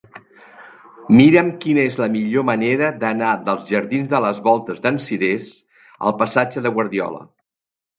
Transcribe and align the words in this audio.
Mira'm 1.19 1.51
quina 1.65 1.83
és 1.91 1.99
la 2.05 2.07
millor 2.15 2.47
manera 2.51 2.91
d'anar 3.05 3.37
dels 3.51 3.69
jardins 3.75 4.13
de 4.17 4.25
les 4.29 4.43
Voltes 4.51 4.85
d'en 4.89 5.01
Cirés 5.09 5.55
al 6.11 6.21
passatge 6.27 6.67
de 6.69 6.79
Guardiola. 6.83 7.27